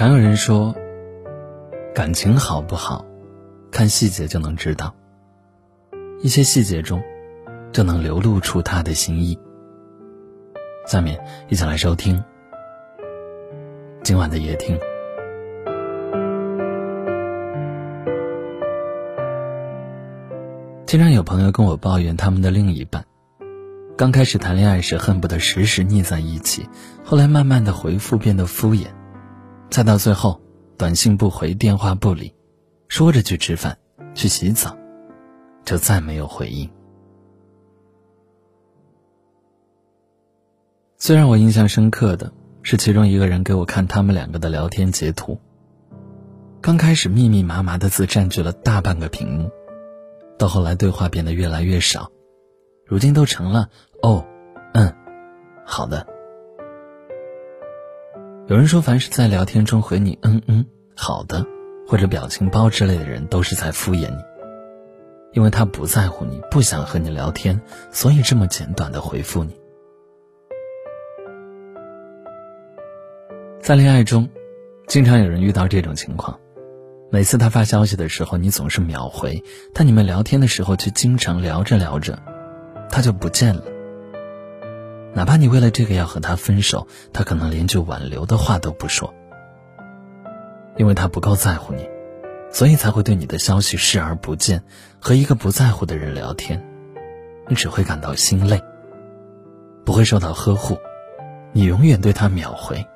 [0.00, 0.74] 常有人说，
[1.94, 3.04] 感情好不好，
[3.70, 4.94] 看细节就能知道。
[6.22, 7.02] 一些细节中，
[7.70, 9.38] 就能流露出他的心意。
[10.86, 12.24] 下面一起来收听
[14.02, 14.74] 今晚的夜听。
[20.86, 23.04] 经常有朋友跟我抱怨他们的另一半，
[23.98, 26.66] 刚开始谈恋爱时恨不得时时腻在一起，
[27.04, 28.86] 后来慢慢的回复变得敷衍。
[29.70, 30.40] 再到最后，
[30.76, 32.34] 短信不回，电话不理，
[32.88, 33.78] 说着去吃饭、
[34.14, 34.76] 去洗澡，
[35.64, 36.68] 就再没有回应。
[40.96, 45.38] 最让我印象深刻的是，其中一个人给我看他们两个的聊天截图。
[46.60, 49.50] 刚开始密密麻麻的字占据了大半个屏幕，
[50.36, 52.10] 到后来对话变得越来越少，
[52.84, 53.70] 如今都成了
[54.02, 54.26] “哦，
[54.74, 54.92] 嗯，
[55.64, 56.06] 好的”。
[58.48, 60.64] 有人说，凡是在聊天中回你“嗯嗯
[60.96, 61.46] 好的”
[61.86, 64.16] 或者表情包之类的人，都是在敷衍你，
[65.32, 67.60] 因为他不在乎你，不想和你聊天，
[67.92, 69.56] 所以这么简短的回复你。
[73.60, 74.28] 在恋爱中，
[74.88, 76.36] 经常有人遇到这种情况：
[77.08, 79.40] 每次他发消息的时候，你总是秒回；
[79.72, 82.18] 但你们聊天的时候，却经常聊着聊着，
[82.90, 83.62] 他就不见了。
[85.12, 89.12] 哪怕你为了这个要和他分手，他可能连句挽留的话都不说，
[90.76, 91.88] 因为他不够在乎你，
[92.50, 94.62] 所以才会对你的消息视而不见。
[95.00, 96.64] 和一个不在乎的人聊天，
[97.48, 98.62] 你只会感到心累，
[99.84, 100.78] 不会受到呵护，
[101.52, 102.86] 你永远对他秒回，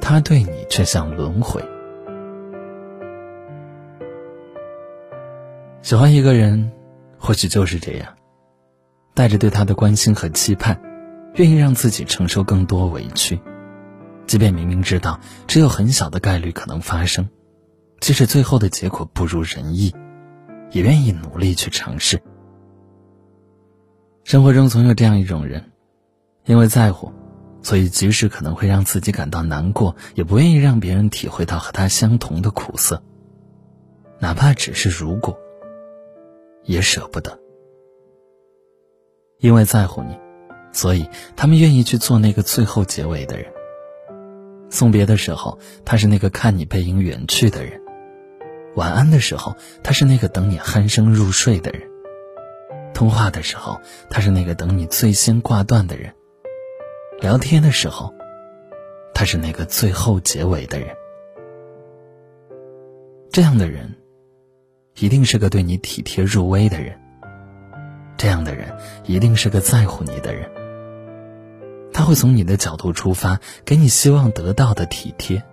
[0.00, 1.62] 他对你却像轮回。
[5.82, 6.72] 喜欢一个人，
[7.18, 8.14] 或许就是这样，
[9.12, 10.80] 带着对他的关心和期盼。
[11.34, 13.40] 愿意让自己承受更多委屈，
[14.26, 15.18] 即便明明知道
[15.48, 17.28] 只有很小的概率可能发生，
[17.98, 19.92] 即使最后的结果不如人意，
[20.70, 22.22] 也愿意努力去尝试。
[24.22, 25.72] 生活中总有这样一种人，
[26.44, 27.12] 因为在乎，
[27.62, 33.02] 所以即使可能会让自己感到难过，也不愿意让别人体会到和他相同的苦涩，
[34.20, 35.36] 哪怕只是如果，
[36.62, 37.36] 也舍不得，
[39.40, 40.23] 因为在乎你。
[40.74, 43.46] 所以，他们愿意去做那个最后结尾的人。
[44.70, 47.78] 送别的时候，他是那个看你背影远去的人；
[48.74, 49.54] 晚安的时候，
[49.84, 51.80] 他是那个等你鼾声入睡的人；
[52.92, 53.80] 通话的时候，
[54.10, 56.10] 他是那个等你最先挂断的人；
[57.20, 58.12] 聊天的时候，
[59.14, 60.88] 他是那个最后结尾的人。
[63.30, 63.94] 这样的人，
[64.98, 66.98] 一定是个对你体贴入微的人。
[68.16, 70.50] 这样的人，一定是个在乎你的人。
[71.94, 75.44] 他会从你的角度出发，给你希望得到的体贴，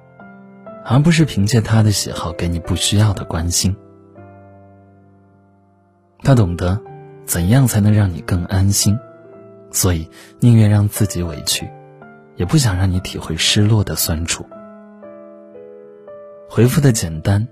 [0.84, 3.76] 而不是凭借他的喜好给你不需要的关心。
[6.24, 6.82] 他懂得
[7.26, 8.98] 怎样才能让你更安心，
[9.70, 10.10] 所以
[10.40, 11.70] 宁愿让自己委屈，
[12.36, 14.44] 也不想让你体会失落的酸楚。
[16.50, 17.48] 回复的简单，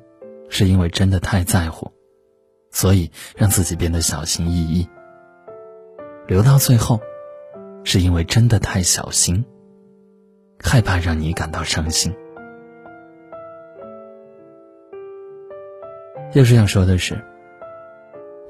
[0.50, 1.92] 是因为真的太在乎，
[2.72, 4.90] 所以让自己变得小心翼翼。
[6.26, 7.00] 留到最后。
[7.84, 9.44] 是因为真的太小心，
[10.60, 12.14] 害怕让你感到伤心。
[16.34, 17.20] 又是想说的是，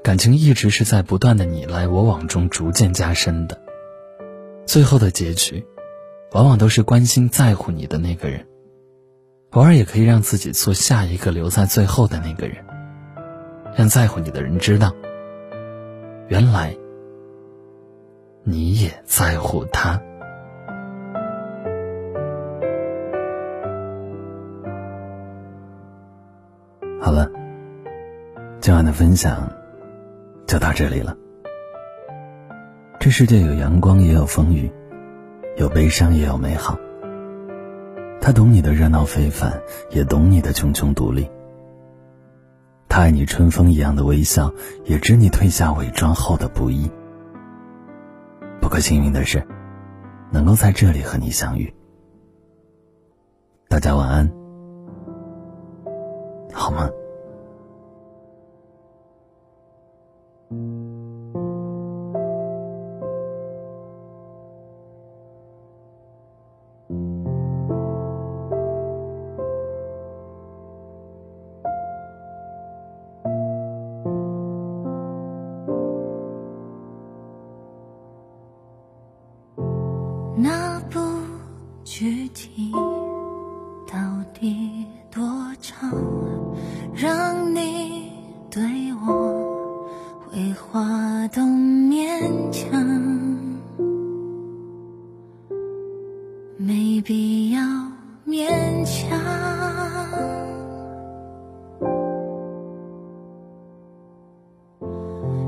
[0.04, 3.58] 感情一直是在不断的你来我往中逐渐加深的，
[4.66, 5.66] 最后的结局，
[6.34, 8.46] 往往都是关心在乎你的那个人，
[9.52, 12.58] 偶尔也可以让自己做下一个留在最后的那个人，
[13.78, 14.94] 让在乎你的人知道，
[16.28, 16.76] 原来。
[18.50, 20.02] 你也在乎他。
[27.00, 27.30] 好了，
[28.60, 29.52] 今晚的分享
[30.48, 31.16] 就到这里了。
[33.00, 34.72] 这世界有阳光，也有风雨，
[35.58, 36.76] 有悲伤，也有美好。
[38.20, 39.62] 他懂你的热闹非凡，
[39.92, 41.30] 也懂你的茕茕独立。
[42.90, 44.52] 他爱你春风一样的微笑，
[44.86, 46.90] 也知你褪下伪装后的不易。
[48.70, 49.46] 可幸运的是，
[50.32, 51.74] 能够在这里和你相遇。
[53.68, 54.32] 大家晚安，
[56.54, 56.90] 好吗？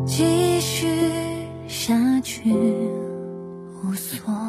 [0.05, 0.87] 继续
[1.67, 4.40] 下去无所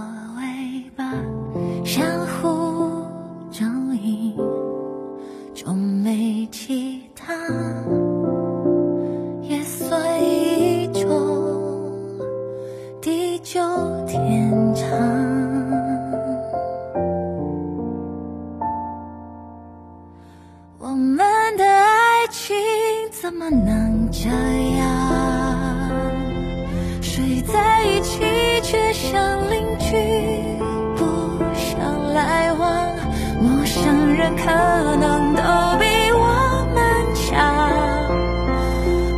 [34.36, 35.42] 可能都
[35.78, 37.30] 比我们强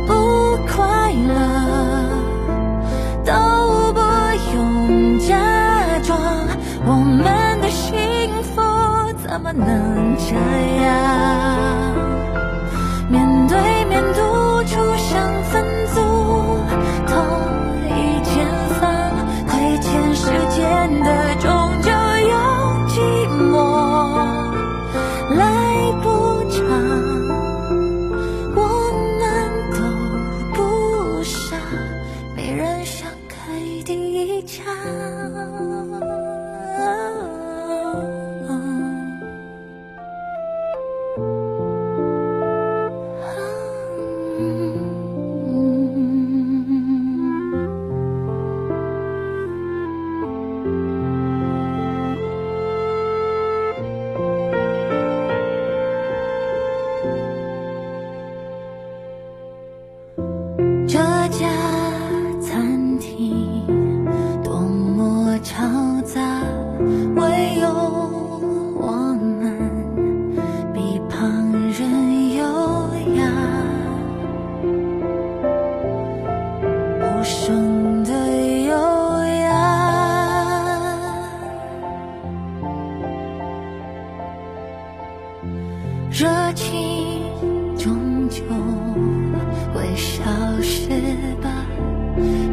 [0.07, 0.11] 不
[0.67, 1.33] 快乐
[3.25, 3.99] 都不
[4.55, 5.35] 用假
[6.03, 6.17] 装
[6.85, 8.61] 我们的幸福
[9.27, 10.35] 怎么能这
[10.83, 11.84] 样？
[86.17, 86.71] 热情
[87.77, 88.41] 终究
[89.73, 90.23] 会消
[90.61, 90.87] 失
[91.41, 91.49] 吧，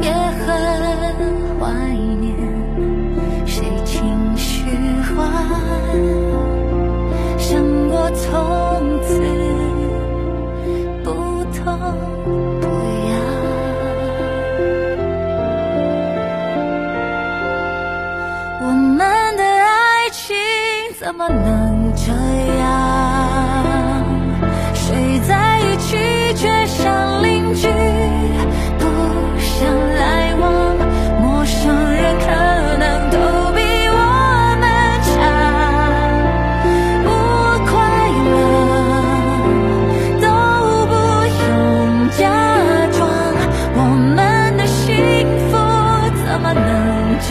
[0.00, 2.35] 也很怀念
[3.47, 4.03] 谁情
[4.37, 4.64] 绪
[5.14, 5.31] 化，
[7.38, 8.51] 想过从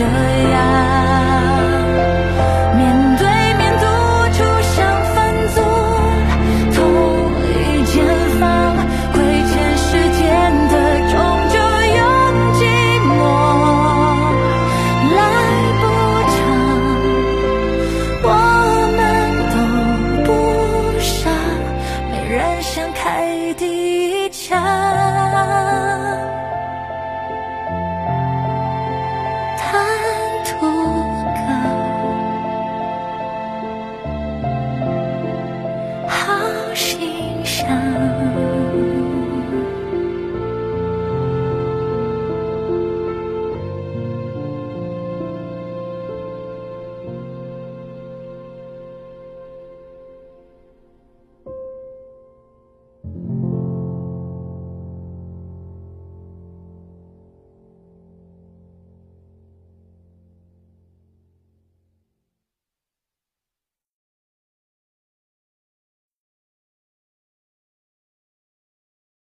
[0.02, 1.01] 这样。